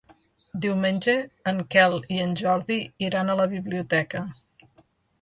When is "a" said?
3.31-3.39